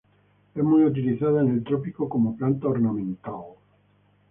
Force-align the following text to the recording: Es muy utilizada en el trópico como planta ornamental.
Es 0.55 0.63
muy 0.63 0.83
utilizada 0.83 1.41
en 1.41 1.51
el 1.51 1.63
trópico 1.63 2.09
como 2.09 2.35
planta 2.35 2.67
ornamental. 2.67 3.43